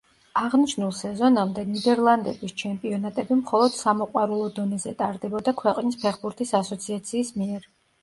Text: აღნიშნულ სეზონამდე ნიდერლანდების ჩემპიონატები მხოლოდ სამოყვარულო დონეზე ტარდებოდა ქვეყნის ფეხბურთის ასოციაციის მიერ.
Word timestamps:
აღნიშნულ 0.39 0.95
სეზონამდე 0.99 1.65
ნიდერლანდების 1.73 2.57
ჩემპიონატები 2.63 3.39
მხოლოდ 3.43 3.77
სამოყვარულო 3.83 4.51
დონეზე 4.59 4.97
ტარდებოდა 5.05 5.57
ქვეყნის 5.65 6.03
ფეხბურთის 6.05 6.59
ასოციაციის 6.65 7.35
მიერ. 7.43 7.75